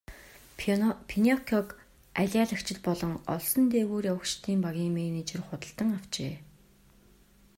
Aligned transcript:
Пиноккиог 1.09 1.67
алиалагчид 2.21 2.77
болон 2.87 3.13
олсон 3.35 3.63
дээгүүр 3.73 4.05
явагчдын 4.13 4.59
багийн 4.65 4.93
менежер 4.99 5.41
худалдан 5.45 5.89
авчээ. 5.97 6.33